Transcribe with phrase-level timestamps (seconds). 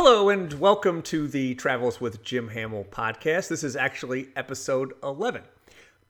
[0.00, 3.48] Hello, and welcome to the Travels with Jim Hamill podcast.
[3.48, 5.42] This is actually episode 11.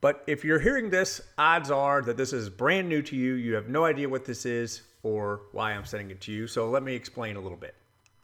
[0.03, 3.32] But if you're hearing this, odds are that this is brand new to you.
[3.32, 6.46] You have no idea what this is or why I'm sending it to you.
[6.46, 7.74] So let me explain a little bit.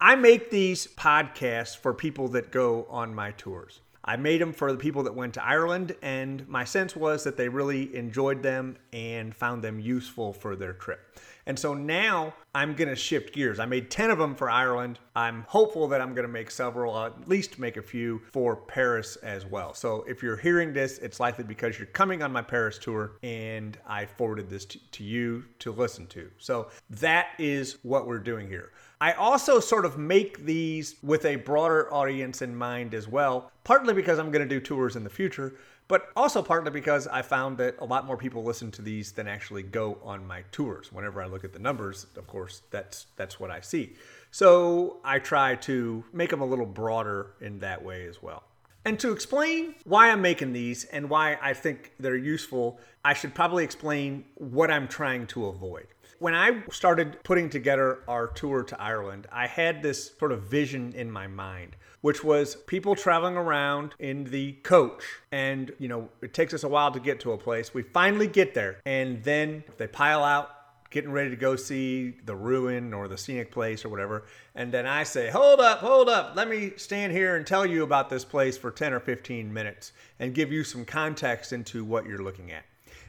[0.03, 3.81] I make these podcasts for people that go on my tours.
[4.05, 7.39] I made them for the people that went to Ireland, and my sense was that
[7.39, 11.01] they really enjoyed them and found them useful for their trip.
[11.47, 13.59] And so now I'm going to shift gears.
[13.59, 14.99] I made 10 of them for Ireland.
[15.15, 18.57] I'm hopeful that I'm going to make several, uh, at least make a few for
[18.57, 19.75] Paris as well.
[19.75, 23.77] So if you're hearing this, it's likely because you're coming on my Paris tour and
[23.87, 26.31] I forwarded this to, to you to listen to.
[26.39, 28.73] So that is what we're doing here.
[29.05, 33.93] I also sort of make these with a broader audience in mind as well, partly
[33.93, 35.57] because I'm going to do tours in the future,
[35.89, 39.29] but also partly because I found that a lot more people listen to these than
[39.29, 40.91] actually go on my tours.
[40.91, 43.93] Whenever I look at the numbers, of course, that's that's what I see.
[44.31, 48.45] So I try to make them a little broader in that way as well.
[48.87, 53.35] And to explain why I'm making these and why I think they're useful, I should
[53.35, 55.89] probably explain what I'm trying to avoid.
[56.19, 60.93] When I started putting together our tour to Ireland, I had this sort of vision
[60.95, 65.03] in my mind, which was people traveling around in the coach.
[65.33, 67.75] And, you know, it takes us a while to get to a place.
[67.75, 70.51] We finally get there, and then they pile out
[70.91, 74.23] getting ready to go see the ruin or the scenic place or whatever.
[74.55, 76.37] And then I say, Hold up, hold up.
[76.37, 79.93] Let me stand here and tell you about this place for 10 or 15 minutes
[80.21, 82.63] and give you some context into what you're looking at.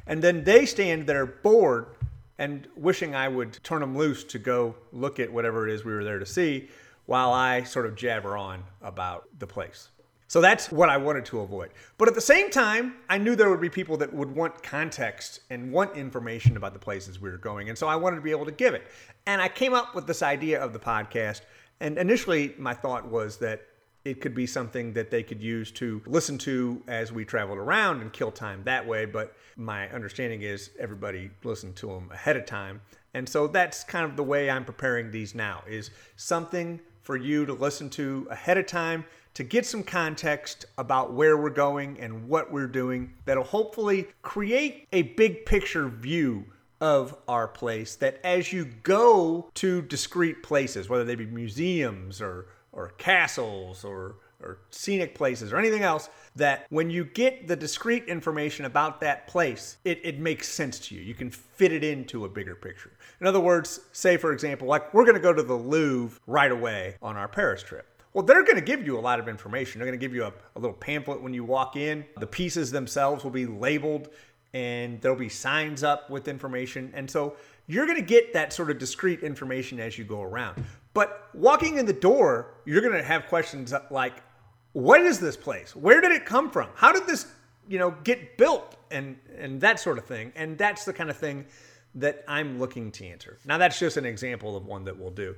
[0.08, 1.88] And then they stand there bored
[2.38, 5.94] and wishing I would turn them loose to go look at whatever it is we
[5.94, 6.70] were there to see
[7.06, 9.90] while I sort of jabber on about the place.
[10.28, 11.70] So that's what I wanted to avoid.
[11.98, 15.42] But at the same time, I knew there would be people that would want context
[15.52, 17.70] and want information about the places we were going.
[17.70, 18.88] And so I wanted to be able to give it.
[19.28, 21.42] And I came up with this idea of the podcast.
[21.80, 23.62] And initially, my thought was that
[24.06, 28.02] it could be something that they could use to listen to as we traveled around
[28.02, 29.06] and kill time that way.
[29.06, 32.82] But my understanding is everybody listened to them ahead of time.
[33.16, 37.46] And so that's kind of the way I'm preparing these now is something for you
[37.48, 42.28] to listen to ahead of time to get some context about where we're going and
[42.28, 46.46] what we're doing that'll hopefully create a big picture view
[46.82, 52.48] of our place that as you go to discrete places whether they be museums or
[52.76, 58.04] or castles or or scenic places or anything else that when you get the discrete
[58.06, 61.02] information about that place, it, it makes sense to you.
[61.02, 62.92] You can fit it into a bigger picture.
[63.22, 66.52] In other words, say for example, like we're going to go to the Louvre right
[66.52, 67.88] away on our Paris trip.
[68.14, 69.80] Well, they're going to give you a lot of information.
[69.80, 72.06] They're going to give you a, a little pamphlet when you walk in.
[72.20, 74.10] The pieces themselves will be labeled
[74.54, 76.92] and there'll be signs up with information.
[76.94, 77.36] And so
[77.68, 80.64] you're going to get that sort of discrete information as you go around.
[80.96, 84.24] But walking in the door, you're going to have questions like,
[84.72, 85.76] what is this place?
[85.76, 86.70] Where did it come from?
[86.74, 87.28] How did this,
[87.68, 88.78] you know, get built?
[88.92, 90.32] And and that sort of thing.
[90.36, 91.46] And that's the kind of thing
[91.96, 93.38] that I'm looking to answer.
[93.46, 95.36] Now that's just an example of one that we'll do.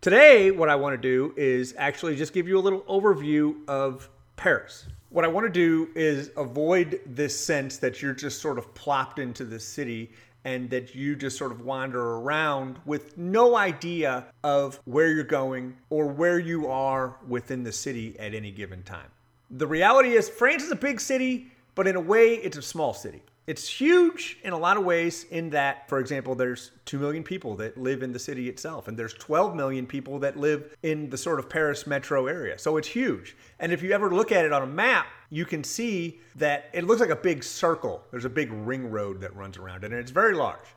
[0.00, 4.08] Today, what I want to do is actually just give you a little overview of
[4.36, 4.86] Paris.
[5.08, 9.18] What I want to do is avoid this sense that you're just sort of plopped
[9.18, 10.12] into the city
[10.44, 15.76] and that you just sort of wander around with no idea of where you're going
[15.90, 19.08] or where you are within the city at any given time.
[19.50, 22.94] The reality is, France is a big city, but in a way, it's a small
[22.94, 23.22] city.
[23.46, 27.56] It's huge in a lot of ways, in that, for example, there's 2 million people
[27.56, 31.16] that live in the city itself, and there's 12 million people that live in the
[31.16, 32.58] sort of Paris metro area.
[32.58, 33.36] So it's huge.
[33.58, 36.84] And if you ever look at it on a map, you can see that it
[36.84, 38.02] looks like a big circle.
[38.10, 40.68] There's a big ring road that runs around it, and it's very large.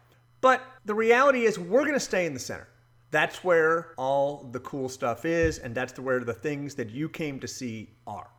[0.42, 2.68] But the reality is, we're going to stay in the center.
[3.12, 7.40] That's where all the cool stuff is, and that's where the things that you came
[7.42, 8.30] to see are.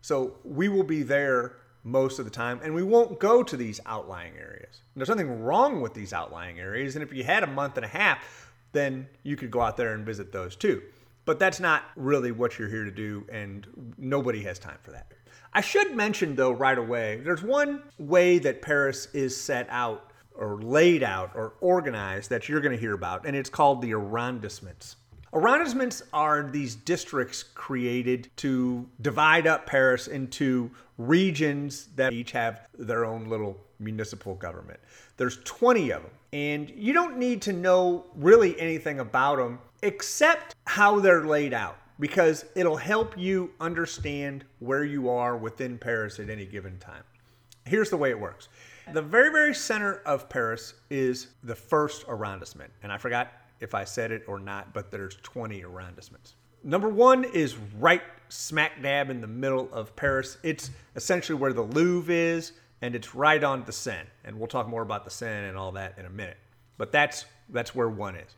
[0.00, 3.78] So we will be there most of the time, and we won't go to these
[3.86, 4.80] outlying areas.
[4.94, 7.84] And there's nothing wrong with these outlying areas, and if you had a month and
[7.84, 10.82] a half, then you could go out there and visit those too.
[11.26, 15.12] But that's not really what you're here to do, and nobody has time for that.
[15.52, 20.60] I should mention, though, right away, there's one way that Paris is set out or
[20.60, 24.96] laid out or organized that you're going to hear about, and it's called the arrondissements.
[25.34, 33.04] Arrondissements are these districts created to divide up Paris into regions that each have their
[33.04, 34.78] own little municipal government.
[35.16, 40.54] There's 20 of them, and you don't need to know really anything about them except
[40.68, 46.30] how they're laid out because it'll help you understand where you are within Paris at
[46.30, 47.02] any given time.
[47.64, 48.48] Here's the way it works.
[48.92, 52.70] The very, very center of Paris is the first arrondissement.
[52.82, 56.34] And I forgot if I said it or not, but there's 20 arrondissements.
[56.62, 60.38] Number one is right smack dab in the middle of Paris.
[60.42, 62.52] It's essentially where the Louvre is,
[62.82, 64.08] and it's right on the Seine.
[64.24, 66.38] And we'll talk more about the Seine and all that in a minute.
[66.78, 68.34] But that's that's where one is.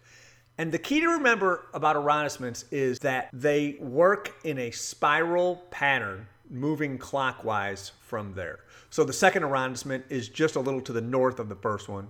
[0.59, 6.27] And the key to remember about arrondissements is that they work in a spiral pattern
[6.51, 8.61] moving clockwise from there.
[8.91, 12.09] So the second arrondissement is just a little to the north of the first one.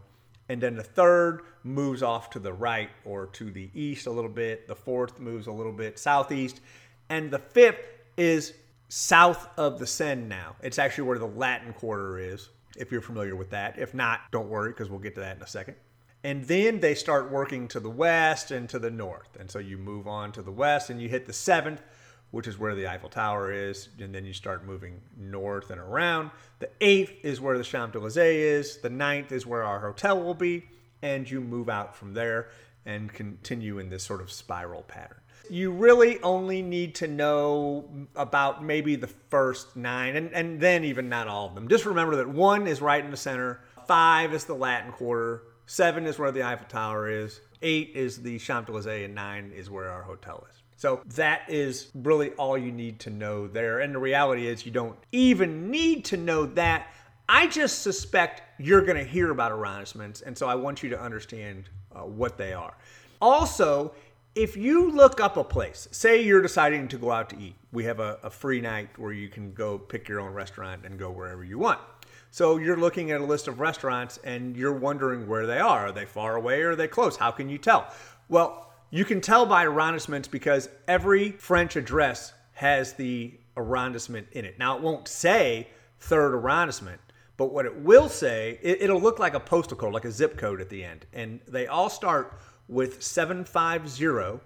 [0.48, 4.30] And then the third moves off to the right or to the east a little
[4.30, 4.68] bit.
[4.68, 6.60] The fourth moves a little bit southeast.
[7.08, 8.54] And the fifth is
[8.88, 10.56] south of the Seine now.
[10.62, 13.78] It's actually where the Latin Quarter is, if you're familiar with that.
[13.78, 15.76] If not, don't worry, because we'll get to that in a second.
[16.24, 19.36] And then they start working to the west and to the north.
[19.38, 21.82] And so you move on to the west and you hit the seventh,
[22.30, 23.88] which is where the Eiffel Tower is.
[23.98, 26.30] And then you start moving north and around.
[26.58, 28.78] The eighth is where the Champs Elysees is.
[28.78, 30.64] The ninth is where our hotel will be.
[31.02, 32.48] And you move out from there
[32.84, 35.20] and continue in this sort of spiral pattern.
[35.50, 41.08] You really only need to know about maybe the first nine, and, and then even
[41.08, 41.68] not all of them.
[41.68, 46.06] Just remember that one is right in the center, five is the Latin Quarter, Seven
[46.06, 47.40] is where the Eiffel Tower is.
[47.60, 50.62] Eight is the Champs Elysees, and nine is where our hotel is.
[50.76, 53.80] So that is really all you need to know there.
[53.80, 56.88] And the reality is, you don't even need to know that.
[57.28, 61.00] I just suspect you're going to hear about arrondissements, and so I want you to
[61.00, 62.76] understand uh, what they are.
[63.20, 63.92] Also,
[64.36, 67.84] if you look up a place, say you're deciding to go out to eat, we
[67.84, 71.10] have a, a free night where you can go pick your own restaurant and go
[71.10, 71.80] wherever you want.
[72.30, 75.86] So you're looking at a list of restaurants and you're wondering where they are.
[75.86, 77.16] Are they far away or are they close?
[77.16, 77.90] How can you tell?
[78.28, 84.58] Well, you can tell by arrondissements because every French address has the arrondissement in it.
[84.58, 85.68] Now, it won't say
[85.98, 87.00] third arrondissement,
[87.36, 90.38] but what it will say, it, will look like a postal code, like a zip
[90.38, 91.06] code at the end.
[91.12, 92.38] And they all start
[92.68, 94.40] with 750,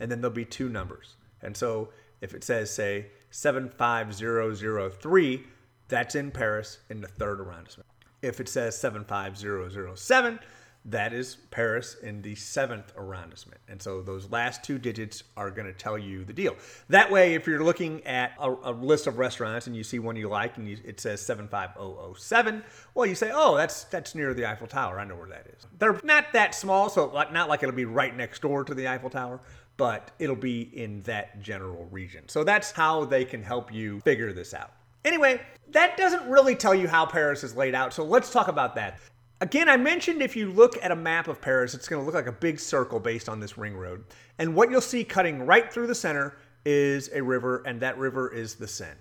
[0.00, 1.16] and then there'll be two numbers.
[1.42, 1.90] And so
[2.20, 5.44] if it says, say, 75003,
[5.88, 7.88] that's in Paris in the third arrondissement.
[8.22, 10.38] If it says 75007,
[10.88, 13.60] that is Paris in the seventh arrondissement.
[13.68, 16.54] And so those last two digits are going to tell you the deal.
[16.88, 20.14] That way, if you're looking at a, a list of restaurants and you see one
[20.14, 22.62] you like and you, it says 75007,
[22.94, 25.00] well, you say, oh, that's that's near the Eiffel Tower.
[25.00, 25.66] I know where that is.
[25.78, 29.10] They're not that small, so not like it'll be right next door to the Eiffel
[29.10, 29.40] Tower,
[29.76, 32.28] but it'll be in that general region.
[32.28, 34.72] So that's how they can help you figure this out.
[35.04, 35.40] Anyway,
[35.70, 38.98] that doesn't really tell you how Paris is laid out, so let's talk about that.
[39.40, 42.14] Again, I mentioned if you look at a map of Paris, it's going to look
[42.14, 44.04] like a big circle based on this ring road.
[44.38, 48.32] And what you'll see cutting right through the center is a river, and that river
[48.32, 48.94] is the Seine.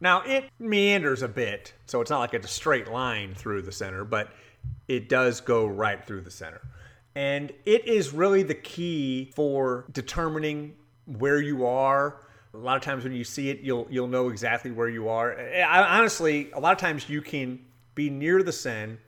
[0.00, 3.72] Now, it meanders a bit, so it's not like it's a straight line through the
[3.72, 4.32] center, but
[4.88, 6.60] it does go right through the center.
[7.14, 10.74] And it is really the key for determining
[11.06, 12.16] where you are
[12.54, 15.32] a lot of times when you see it, you'll you'll know exactly where you are.
[15.32, 17.58] Eh, I, honestly, a lot of times you can
[17.94, 18.98] be near the Seine,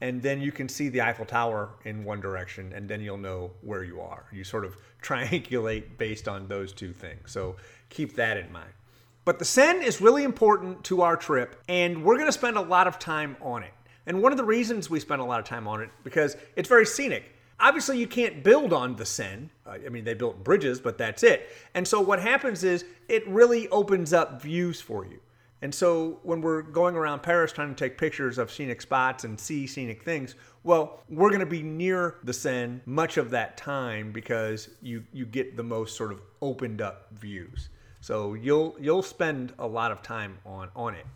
[0.00, 3.50] and then you can see the Eiffel Tower in one direction, and then you'll know
[3.62, 4.24] where you are.
[4.32, 7.30] You sort of triangulate based on those two things.
[7.30, 7.56] So
[7.88, 8.70] keep that in mind.
[9.24, 12.60] But the Seine is really important to our trip, and we're going to spend a
[12.60, 13.72] lot of time on it.
[14.06, 16.68] And one of the reasons we spend a lot of time on it because it's
[16.68, 17.32] very scenic.
[17.58, 19.48] Obviously, you can't build on the Seine.
[19.66, 21.48] Uh, I mean, they built bridges, but that's it.
[21.74, 25.18] And so what happens is it really opens up views for you.
[25.62, 29.40] And so when we're going around Paris trying to take pictures of scenic spots and
[29.40, 30.34] see scenic things,
[30.64, 35.24] well, we're going to be near the Seine much of that time because you you
[35.24, 37.70] get the most sort of opened up views.
[38.00, 41.06] So you'll you'll spend a lot of time on on it.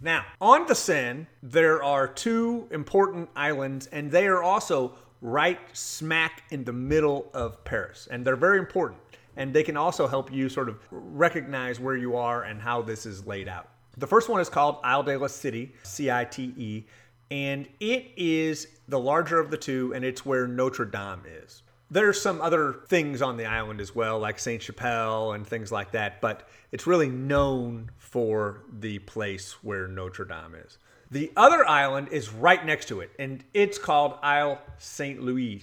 [0.00, 6.44] Now, on the Seine, there are two important islands and they are also right smack
[6.50, 8.08] in the middle of Paris.
[8.10, 9.00] And they're very important.
[9.38, 13.06] And they can also help you sort of recognize where you are and how this
[13.06, 13.68] is laid out.
[13.96, 16.84] The first one is called Isle de la Cité, C I T E,
[17.30, 21.62] and it is the larger of the two, and it's where Notre Dame is.
[21.90, 25.92] There's some other things on the island as well, like Sainte Chapelle and things like
[25.92, 30.78] that, but it's really known for the place where Notre Dame is.
[31.10, 35.22] The other island is right next to it, and it's called Isle St.
[35.22, 35.62] Louis.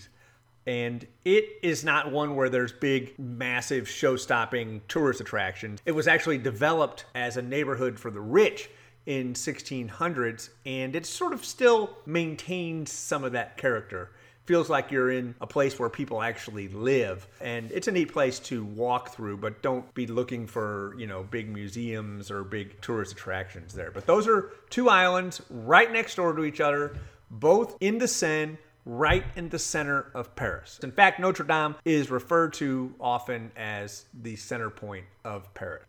[0.67, 5.81] And it is not one where there's big, massive, show stopping tourist attractions.
[5.86, 8.69] It was actually developed as a neighborhood for the rich
[9.05, 14.10] in 1600s, and it sort of still maintains some of that character
[14.45, 18.39] feels like you're in a place where people actually live and it's a neat place
[18.39, 23.12] to walk through but don't be looking for you know big museums or big tourist
[23.12, 26.95] attractions there but those are two islands right next door to each other
[27.31, 30.80] both in the seine right in the center of Paris.
[30.84, 35.84] In fact, Notre Dame is referred to often as the center point of Paris.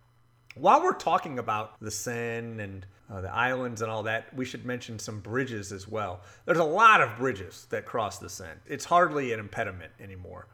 [0.54, 4.64] While we're talking about the Seine and uh, the islands and all that, we should
[4.64, 6.22] mention some bridges as well.
[6.46, 8.58] There's a lot of bridges that cross the Seine.
[8.66, 10.48] It's hardly an impediment anymore.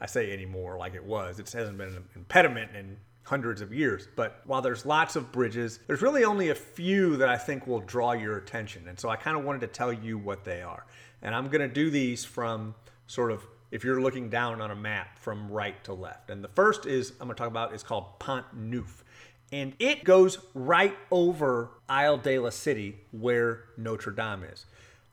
[0.00, 1.40] I say anymore like it was.
[1.40, 4.08] It hasn't been an impediment in hundreds of years.
[4.16, 7.80] But while there's lots of bridges, there's really only a few that I think will
[7.80, 8.88] draw your attention.
[8.88, 10.86] And so I kind of wanted to tell you what they are.
[11.22, 12.74] And I'm going to do these from
[13.06, 16.30] sort of if you're looking down on a map from right to left.
[16.30, 19.04] And the first is I'm going to talk about is called Pont Neuf
[19.52, 24.66] and it goes right over Isle de la City where Notre Dame is.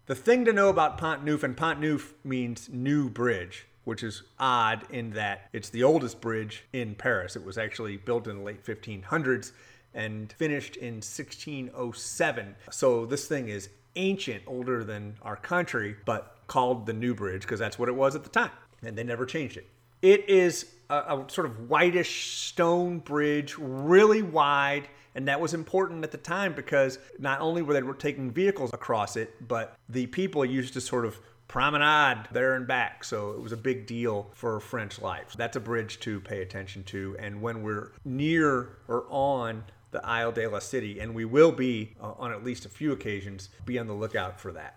[0.05, 4.23] The thing to know about Pont Neuf, and Pont Neuf means new bridge, which is
[4.39, 7.35] odd in that it's the oldest bridge in Paris.
[7.35, 9.51] It was actually built in the late 1500s
[9.93, 12.55] and finished in 1607.
[12.69, 17.59] So this thing is ancient, older than our country, but called the New Bridge because
[17.59, 18.51] that's what it was at the time.
[18.83, 19.67] And they never changed it.
[20.01, 24.87] It is a, a, sort of whitish stone bridge, really wide.
[25.15, 29.15] And that was important at the time because not only were they taking vehicles across
[29.15, 33.03] it, but the people used to sort of promenade there and back.
[33.03, 35.33] So it was a big deal for French life.
[35.35, 37.15] That's a bridge to pay attention to.
[37.19, 41.95] And when we're near or on the Isle de la City, and we will be
[42.01, 44.75] uh, on at least a few occasions, be on the lookout for that.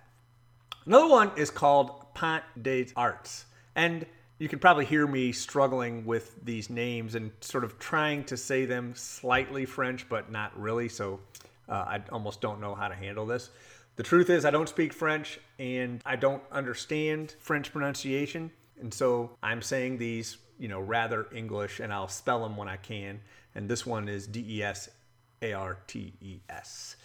[0.86, 3.44] Another one is called Pont des Arts.
[3.74, 4.06] And
[4.38, 8.64] you can probably hear me struggling with these names and sort of trying to say
[8.64, 10.88] them slightly French, but not really.
[10.88, 11.20] So
[11.68, 13.50] uh, I almost don't know how to handle this.
[13.96, 18.50] The truth is, I don't speak French and I don't understand French pronunciation.
[18.80, 22.76] And so I'm saying these, you know, rather English and I'll spell them when I
[22.76, 23.20] can.
[23.54, 24.88] And this one is D E S
[25.42, 26.96] A R T E S.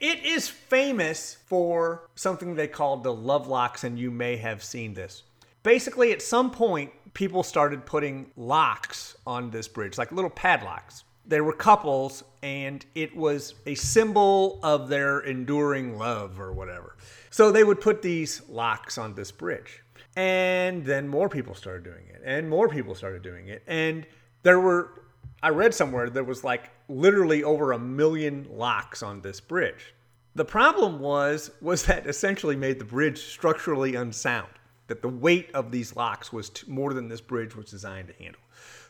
[0.00, 4.94] It is famous for something they call the love locks, and you may have seen
[4.94, 5.22] this.
[5.62, 11.04] Basically at some point people started putting locks on this bridge like little padlocks.
[11.26, 16.96] They were couples and it was a symbol of their enduring love or whatever.
[17.30, 19.82] So they would put these locks on this bridge
[20.16, 24.06] and then more people started doing it and more people started doing it and
[24.42, 25.02] there were
[25.42, 29.94] i read somewhere there was like literally over a million locks on this bridge
[30.34, 34.48] the problem was was that essentially made the bridge structurally unsound
[34.86, 38.14] that the weight of these locks was t- more than this bridge was designed to
[38.14, 38.40] handle.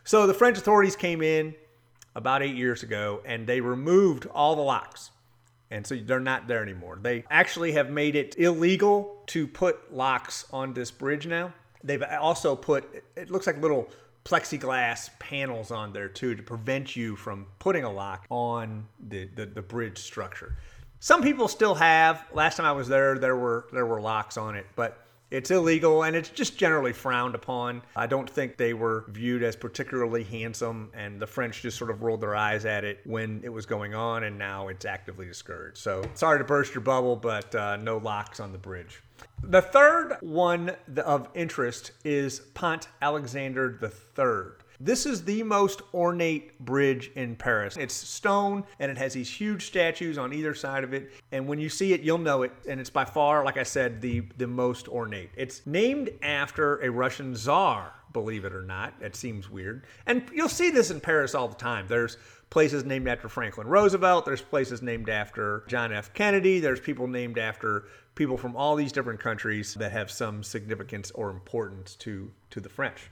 [0.04, 1.54] So the French authorities came in
[2.14, 5.10] about eight years ago and they removed all the locks.
[5.70, 6.98] And so they're not there anymore.
[7.00, 11.52] They actually have made it illegal to put locks on this bridge now.
[11.82, 13.88] They've also put, it looks like little
[14.24, 19.46] plexiglass panels on there too to prevent you from putting a lock on the, the,
[19.46, 20.56] the bridge structure.
[21.00, 22.24] Some people still have.
[22.32, 26.04] Last time I was there, there were there were locks on it, but it's illegal
[26.04, 27.82] and it's just generally frowned upon.
[27.96, 32.02] I don't think they were viewed as particularly handsome, and the French just sort of
[32.02, 35.78] rolled their eyes at it when it was going on, and now it's actively discouraged.
[35.78, 39.02] So sorry to burst your bubble, but uh, no locks on the bridge.
[39.42, 40.72] The third one
[41.04, 44.63] of interest is Pont Alexander III.
[44.80, 47.76] This is the most ornate bridge in Paris.
[47.76, 51.12] It's stone and it has these huge statues on either side of it.
[51.32, 52.52] And when you see it, you'll know it.
[52.68, 55.30] And it's by far, like I said, the, the most ornate.
[55.36, 58.94] It's named after a Russian czar, believe it or not.
[59.00, 59.84] It seems weird.
[60.06, 61.86] And you'll see this in Paris all the time.
[61.88, 62.16] There's
[62.50, 64.24] places named after Franklin Roosevelt.
[64.24, 66.12] There's places named after John F.
[66.14, 66.60] Kennedy.
[66.60, 71.30] There's people named after people from all these different countries that have some significance or
[71.30, 73.10] importance to, to the French.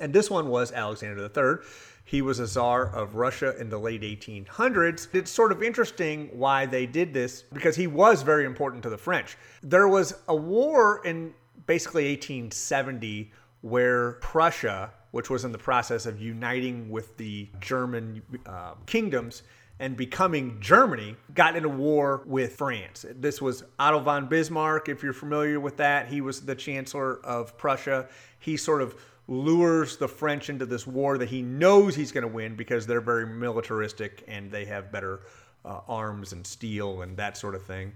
[0.00, 1.64] And this one was Alexander III.
[2.04, 5.14] He was a czar of Russia in the late 1800s.
[5.14, 8.98] It's sort of interesting why they did this because he was very important to the
[8.98, 9.36] French.
[9.62, 11.34] There was a war in
[11.66, 13.30] basically 1870
[13.60, 19.42] where Prussia, which was in the process of uniting with the German uh, kingdoms,
[19.78, 23.06] and becoming Germany, got into war with France.
[23.16, 26.08] This was Otto von Bismarck, if you're familiar with that.
[26.08, 28.08] He was the chancellor of Prussia.
[28.40, 28.94] He sort of
[29.30, 33.00] lures the French into this war that he knows he's going to win because they're
[33.00, 35.20] very militaristic and they have better
[35.64, 37.92] uh, arms and steel and that sort of thing.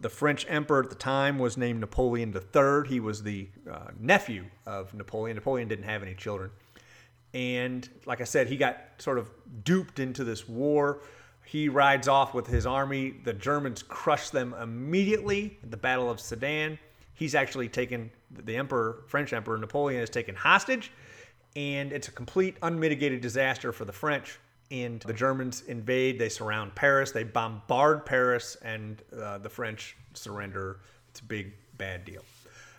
[0.00, 2.86] The French emperor at the time was named Napoleon III.
[2.86, 5.36] He was the uh, nephew of Napoleon.
[5.36, 6.50] Napoleon didn't have any children.
[7.32, 9.30] And like I said, he got sort of
[9.64, 11.00] duped into this war.
[11.46, 13.14] He rides off with his army.
[13.24, 16.78] The Germans crush them immediately at the Battle of Sedan.
[17.14, 18.10] He's actually taken
[18.44, 20.90] the emperor, French emperor Napoleon, is taken hostage,
[21.56, 24.38] and it's a complete unmitigated disaster for the French.
[24.70, 26.18] And the Germans invade.
[26.18, 27.12] They surround Paris.
[27.12, 30.80] They bombard Paris, and uh, the French surrender.
[31.10, 32.22] It's a big bad deal.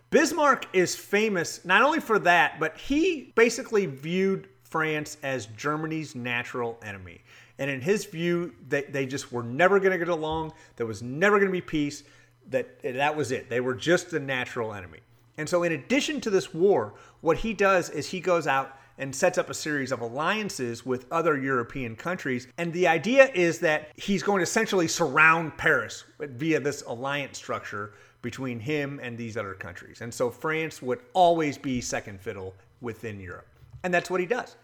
[0.09, 6.79] Bismarck is famous not only for that, but he basically viewed France as Germany's natural
[6.83, 7.21] enemy.
[7.59, 10.53] And in his view, they, they just were never going to get along.
[10.75, 12.03] There was never going to be peace.
[12.49, 13.49] That, that was it.
[13.49, 14.99] They were just the natural enemy.
[15.37, 19.13] And so, in addition to this war, what he does is he goes out and
[19.13, 22.47] sets up a series of alliances with other European countries.
[22.57, 27.93] And the idea is that he's going to essentially surround Paris via this alliance structure
[28.21, 30.01] between him and these other countries.
[30.01, 33.47] And so France would always be second fiddle within Europe.
[33.83, 34.55] And that's what he does.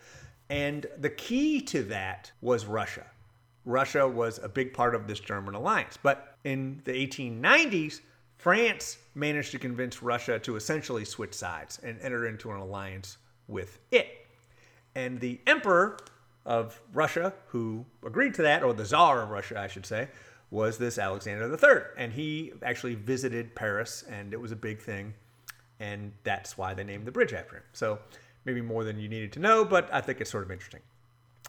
[0.49, 3.05] And the key to that was Russia.
[3.65, 5.97] Russia was a big part of this German alliance.
[6.01, 8.01] But in the 1890s,
[8.41, 13.17] France managed to convince Russia to essentially switch sides and enter into an alliance
[13.47, 14.25] with it.
[14.95, 15.99] And the emperor
[16.43, 20.07] of Russia, who agreed to that, or the czar of Russia, I should say,
[20.49, 21.83] was this Alexander III.
[22.03, 25.13] And he actually visited Paris, and it was a big thing.
[25.79, 27.63] And that's why they named the bridge after him.
[27.73, 27.99] So
[28.43, 30.81] maybe more than you needed to know, but I think it's sort of interesting.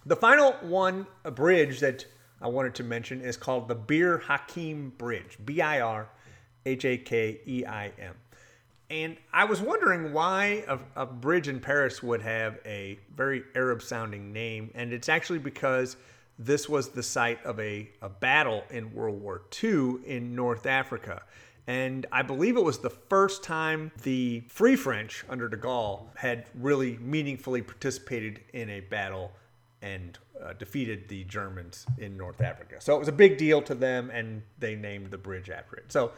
[0.05, 2.05] The final one, a bridge that
[2.43, 6.11] I wanted to mention, is called the Bir Hakeim Bridge, B I R
[6.67, 8.15] H A K E I M.
[8.91, 13.81] And I was wondering why a, a, bridge in Paris would have a very Arab
[13.81, 14.71] sounding name.
[14.75, 15.97] And it's actually because
[16.39, 21.23] this was the site of a, a battle in World War II in North Africa.
[21.67, 26.45] And I believe it was the first time the Free French under de Gaulle had
[26.55, 29.33] really meaningfully participated in a battle
[29.81, 32.77] and uh, defeated the Germans in North Africa.
[32.81, 35.93] So it was a big deal to them, and they named the bridge after it.
[35.93, 36.13] So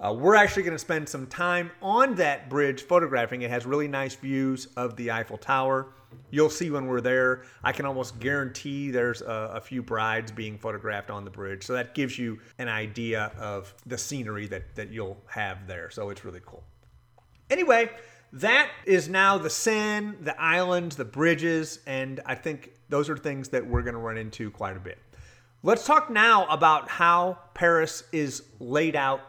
[0.00, 3.42] uh, we're actually going to spend some time on that bridge photographing.
[3.42, 5.88] It has really nice views of the Eiffel Tower.
[6.30, 7.42] You'll see when we're there.
[7.62, 11.64] I can almost guarantee there's a, a, few brides being photographed on the bridge.
[11.64, 15.90] So that gives you an idea of the scenery that, that you'll have there.
[15.90, 16.64] So it's really cool.
[17.50, 17.90] Anyway,
[18.32, 23.48] that is now the Seine, the islands, the bridges, and I think those are things
[23.50, 24.98] that we're going to run into quite a bit.
[25.62, 29.20] Let's talk now about how Paris is laid out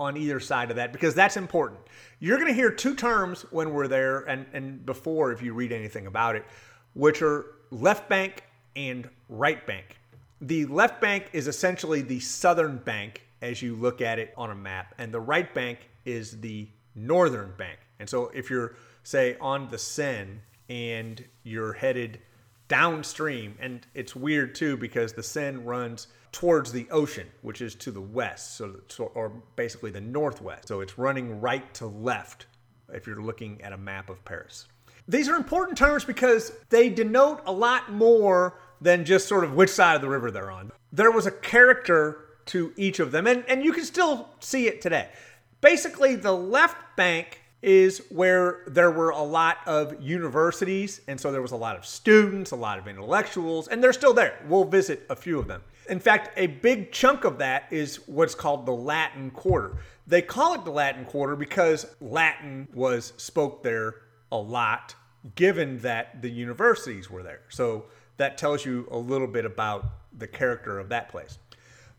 [0.00, 1.80] on either side of that because that's important.
[2.20, 5.72] You're going to hear two terms when we're there and, and before if you read
[5.72, 6.44] anything about it,
[6.94, 8.44] which are left bank
[8.76, 9.96] and right bank.
[10.40, 14.54] The left bank is essentially the southern bank as you look at it on a
[14.54, 17.78] map, and the right bank is the northern bank.
[18.00, 22.20] And so if you're, say, on the Seine and you're headed
[22.68, 27.90] downstream, and it's weird too because the Seine runs towards the ocean, which is to
[27.90, 28.80] the west, so,
[29.14, 30.68] or basically the northwest.
[30.68, 32.46] So it's running right to left
[32.92, 34.68] if you're looking at a map of Paris.
[35.08, 39.70] These are important terms because they denote a lot more than just sort of which
[39.70, 40.70] side of the river they're on.
[40.92, 44.80] There was a character to each of them, and, and you can still see it
[44.80, 45.08] today.
[45.60, 51.42] Basically, the left bank is where there were a lot of universities, and so there
[51.42, 54.38] was a lot of students, a lot of intellectuals, and they're still there.
[54.48, 55.62] We'll visit a few of them.
[55.88, 59.78] In fact, a big chunk of that is what's called the Latin Quarter.
[60.06, 63.96] They call it the Latin Quarter because Latin was spoke there
[64.30, 64.94] a lot,
[65.34, 67.40] given that the universities were there.
[67.48, 67.86] So
[68.18, 71.38] that tells you a little bit about the character of that place.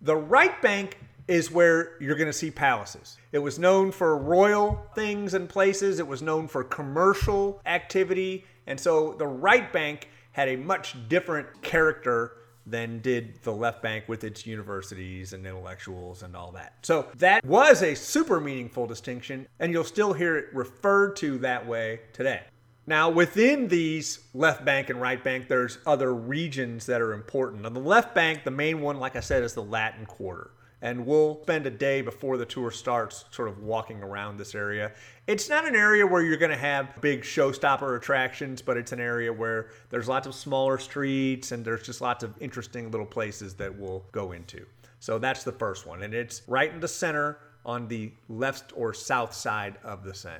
[0.01, 0.97] The right bank
[1.29, 3.17] is where you're going to see palaces.
[3.31, 8.45] It was known for royal things and places, it was known for commercial activity.
[8.65, 12.33] And so the right bank had a much different character
[12.65, 16.73] than did the left bank with its universities and intellectuals and all that.
[16.81, 21.65] So that was a super meaningful distinction, and you'll still hear it referred to that
[21.65, 22.41] way today.
[22.87, 27.67] Now, within these left bank and right bank, there's other regions that are important.
[27.67, 30.49] On the left bank, the main one, like I said, is the Latin Quarter
[30.81, 34.91] and we'll spend a day before the tour starts sort of walking around this area.
[35.27, 38.99] It's not an area where you're going to have big showstopper attractions, but it's an
[38.99, 43.53] area where there's lots of smaller streets and there's just lots of interesting little places
[43.55, 44.65] that we'll go into.
[44.99, 48.93] So that's the first one, and it's right in the center on the left or
[48.93, 50.39] south side of the Seine.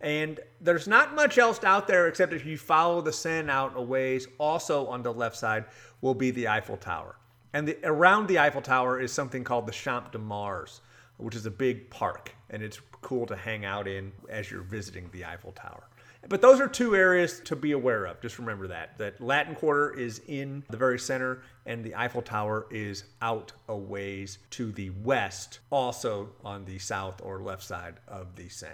[0.00, 3.82] And there's not much else out there except if you follow the Seine out a
[3.82, 5.64] ways, also on the left side
[6.00, 7.16] will be the Eiffel Tower.
[7.54, 10.80] And the, around the Eiffel Tower is something called the Champ de Mars,
[11.18, 15.08] which is a big park, and it's cool to hang out in as you're visiting
[15.12, 15.84] the Eiffel Tower.
[16.28, 18.20] But those are two areas to be aware of.
[18.20, 18.98] Just remember that.
[18.98, 23.76] That Latin Quarter is in the very center, and the Eiffel Tower is out a
[23.76, 28.72] ways to the west, also on the south or left side of the Seine.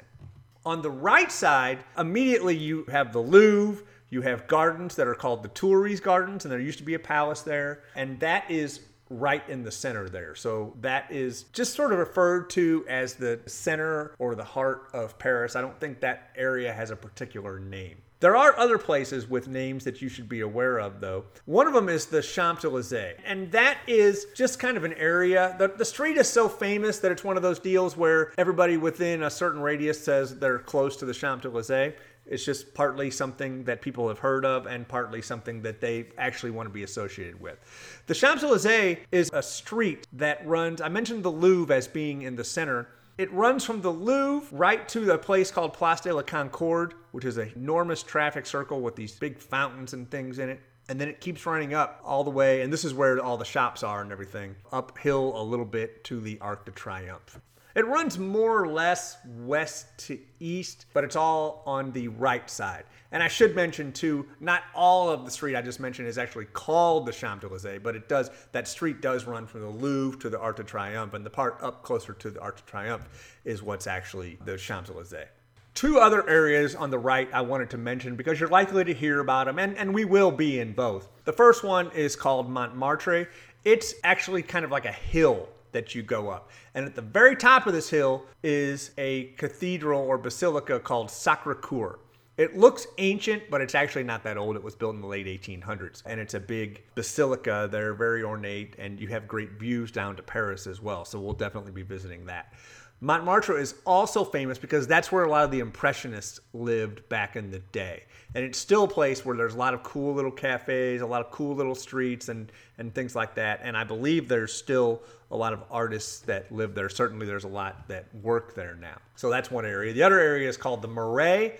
[0.64, 5.42] On the right side, immediately you have the Louvre, you have gardens that are called
[5.42, 7.82] the Tuileries Gardens, and there used to be a palace there.
[7.94, 10.34] And that is right in the center there.
[10.34, 15.18] So that is just sort of referred to as the center or the heart of
[15.18, 15.56] Paris.
[15.56, 17.96] I don't think that area has a particular name.
[18.20, 21.24] There are other places with names that you should be aware of, though.
[21.46, 25.56] One of them is the Champs Elysees, and that is just kind of an area.
[25.58, 29.22] The, the street is so famous that it's one of those deals where everybody within
[29.22, 31.94] a certain radius says they're close to the Champs Elysees.
[32.30, 36.52] It's just partly something that people have heard of and partly something that they actually
[36.52, 37.58] want to be associated with.
[38.06, 42.36] The Champs Elysees is a street that runs, I mentioned the Louvre as being in
[42.36, 42.88] the center.
[43.18, 47.24] It runs from the Louvre right to the place called Place de la Concorde, which
[47.24, 50.60] is an enormous traffic circle with these big fountains and things in it.
[50.88, 53.44] And then it keeps running up all the way, and this is where all the
[53.44, 57.40] shops are and everything, uphill a little bit to the Arc de Triomphe.
[57.74, 62.84] It runs more or less west to east, but it's all on the right side.
[63.12, 66.46] And I should mention too, not all of the street I just mentioned is actually
[66.46, 70.30] called the Champs Elysees, but it does that street does run from the Louvre to
[70.30, 73.08] the Arc de Triomphe, and the part up closer to the Arc de Triomphe
[73.44, 75.26] is what's actually the Champs Elysees.
[75.74, 79.20] Two other areas on the right I wanted to mention because you're likely to hear
[79.20, 81.08] about them, and, and we will be in both.
[81.24, 83.28] The first one is called Montmartre.
[83.64, 86.50] It's actually kind of like a hill that you go up.
[86.74, 91.54] And at the very top of this hill is a cathedral or basilica called Sacre
[91.54, 91.98] Coeur.
[92.36, 94.56] It looks ancient, but it's actually not that old.
[94.56, 96.02] It was built in the late 1800s.
[96.06, 97.68] And it's a big basilica.
[97.70, 101.04] They're very ornate, and you have great views down to Paris as well.
[101.04, 102.54] So we'll definitely be visiting that.
[103.02, 107.50] Montmartre is also famous because that's where a lot of the Impressionists lived back in
[107.50, 108.04] the day.
[108.34, 111.24] And it's still a place where there's a lot of cool little cafes, a lot
[111.24, 113.60] of cool little streets, and, and things like that.
[113.62, 116.88] And I believe there's still a lot of artists that live there.
[116.88, 118.98] Certainly, there's a lot that work there now.
[119.16, 119.92] So that's one area.
[119.92, 121.54] The other area is called the Marais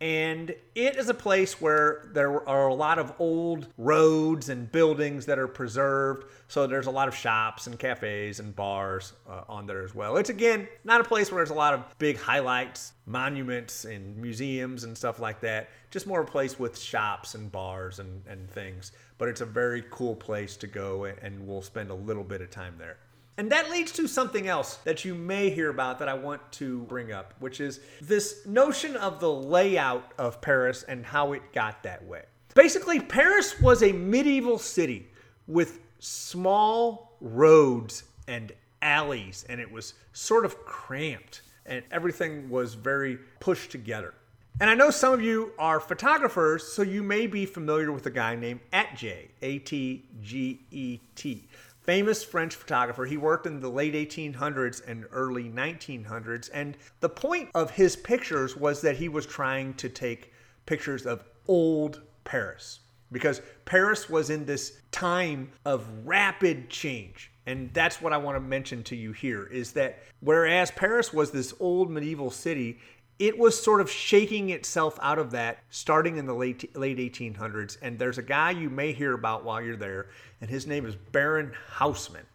[0.00, 5.24] and it is a place where there are a lot of old roads and buildings
[5.26, 6.26] that are preserved.
[6.48, 10.18] So there's a lot of shops and cafes and bars uh, on there as well.
[10.18, 14.84] It's again not a place where there's a lot of big highlights, monuments, and museums
[14.84, 15.70] and stuff like that.
[15.90, 18.92] Just more a place with shops and bars and, and things.
[19.16, 22.50] But it's a very cool place to go, and we'll spend a little bit of
[22.50, 22.98] time there.
[23.38, 26.80] And that leads to something else that you may hear about that I want to
[26.82, 31.82] bring up, which is this notion of the layout of Paris and how it got
[31.82, 32.22] that way.
[32.54, 35.08] Basically, Paris was a medieval city
[35.46, 43.18] with small roads and alleys, and it was sort of cramped, and everything was very
[43.40, 44.14] pushed together.
[44.58, 48.10] And I know some of you are photographers, so you may be familiar with a
[48.10, 51.46] guy named Atget, A T G E T
[51.86, 53.04] famous French photographer.
[53.04, 56.50] He worked in the late 1800s and early 1900s.
[56.52, 60.32] And the point of his pictures was that he was trying to take
[60.66, 62.80] pictures of old Paris
[63.12, 67.30] because Paris was in this time of rapid change.
[67.46, 71.30] And that's what I want to mention to you here is that whereas Paris was
[71.30, 72.80] this old medieval city,
[73.18, 77.78] it was sort of shaking itself out of that starting in the late late 1800s
[77.82, 80.06] and there's a guy you may hear about while you're there
[80.40, 82.26] and his name is Baron Haussmann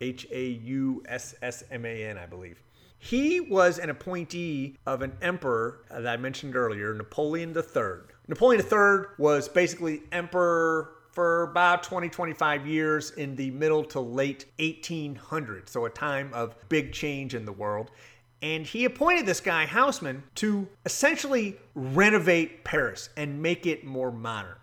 [0.00, 2.60] H A U S S M A N I believe.
[2.98, 9.06] He was an appointee of an emperor that I mentioned earlier Napoleon III Napoleon III
[9.18, 15.84] was basically emperor for about 20 25 years in the middle to late 1800s so
[15.84, 17.92] a time of big change in the world
[18.42, 24.56] and he appointed this guy, Haussmann, to essentially renovate Paris and make it more modern.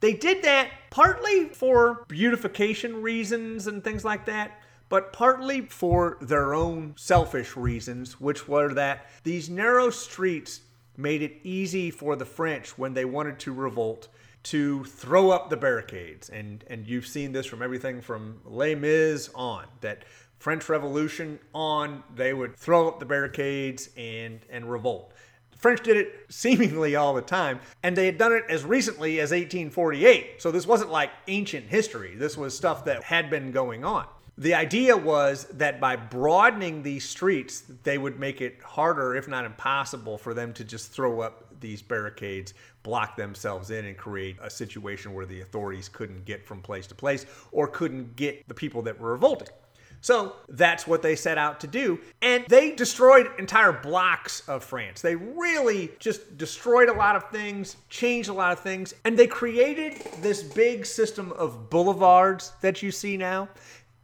[0.00, 6.54] They did that partly for beautification reasons and things like that, but partly for their
[6.54, 10.60] own selfish reasons, which were that these narrow streets
[10.96, 14.08] made it easy for the French when they wanted to revolt
[14.44, 16.28] to throw up the barricades.
[16.28, 20.04] And and you've seen this from everything from Les Mis on that
[20.44, 25.14] French Revolution on, they would throw up the barricades and, and revolt.
[25.52, 29.20] The French did it seemingly all the time, and they had done it as recently
[29.20, 30.42] as 1848.
[30.42, 34.06] So this wasn't like ancient history, this was stuff that had been going on.
[34.36, 39.46] The idea was that by broadening these streets, they would make it harder, if not
[39.46, 42.52] impossible, for them to just throw up these barricades,
[42.82, 46.94] block themselves in, and create a situation where the authorities couldn't get from place to
[46.94, 49.48] place or couldn't get the people that were revolting.
[50.04, 51.98] So that's what they set out to do.
[52.20, 55.00] And they destroyed entire blocks of France.
[55.00, 59.26] They really just destroyed a lot of things, changed a lot of things, and they
[59.26, 63.48] created this big system of boulevards that you see now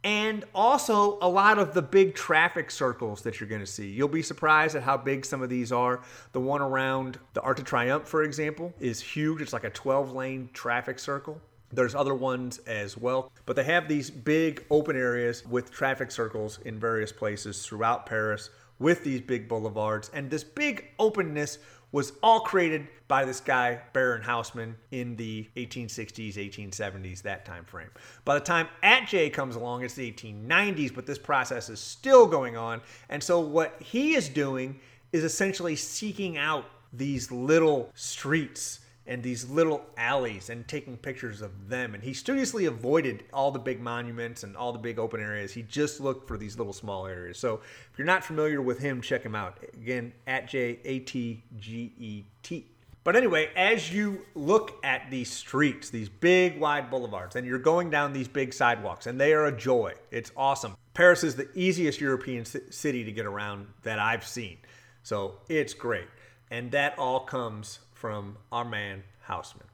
[0.03, 3.87] and also a lot of the big traffic circles that you're going to see.
[3.87, 6.01] You'll be surprised at how big some of these are.
[6.31, 9.39] The one around the Arc de Triomphe, for example, is huge.
[9.39, 11.39] It's like a 12 lane traffic circle.
[11.73, 16.59] There's other ones as well, but they have these big open areas with traffic circles
[16.65, 20.09] in various places throughout Paris with these big boulevards.
[20.13, 21.59] And this big openness
[21.91, 27.89] was all created by this guy Baron Haussmann in the 1860s, 1870s, that time frame.
[28.23, 32.55] By the time Atget comes along, it's the 1890s, but this process is still going
[32.55, 32.81] on.
[33.09, 34.79] And so what he is doing
[35.11, 41.69] is essentially seeking out these little streets and these little alleys and taking pictures of
[41.69, 41.95] them.
[41.95, 45.51] And he studiously avoided all the big monuments and all the big open areas.
[45.51, 47.37] He just looked for these little small areas.
[47.39, 47.61] So
[47.91, 49.57] if you're not familiar with him, check him out.
[49.73, 52.67] Again, Atget A T G E T.
[53.03, 57.89] But anyway, as you look at these streets, these big wide boulevards, and you're going
[57.89, 59.95] down these big sidewalks, and they are a joy.
[60.11, 60.77] It's awesome.
[60.93, 64.59] Paris is the easiest European city to get around that I've seen.
[65.01, 66.07] So it's great.
[66.51, 69.67] And that all comes from our man Haussmann.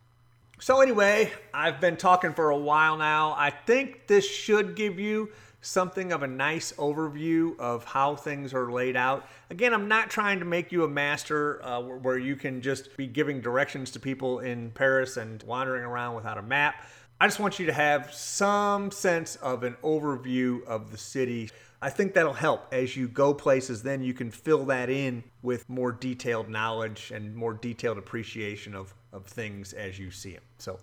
[0.60, 3.34] So, anyway, I've been talking for a while now.
[3.38, 5.30] I think this should give you
[5.62, 9.30] something of a nice overview of how things are laid out.
[9.50, 13.08] Again, I'm not trying to make you a master uh, where you can just be
[13.08, 16.86] giving directions to people in Paris and wandering around without a map.
[17.20, 21.50] I just want you to have some sense of an overview of the city.
[21.82, 23.82] I think that'll help as you go places.
[23.82, 28.94] Then you can fill that in with more detailed knowledge and more detailed appreciation of,
[29.12, 30.44] of things as you see them.
[30.60, 30.80] So,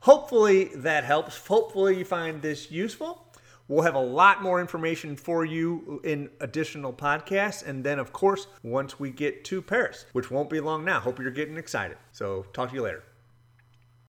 [0.00, 1.36] hopefully, that helps.
[1.46, 3.24] Hopefully, you find this useful.
[3.68, 7.64] We'll have a lot more information for you in additional podcasts.
[7.64, 11.20] And then, of course, once we get to Paris, which won't be long now, hope
[11.20, 11.96] you're getting excited.
[12.10, 13.04] So, talk to you later.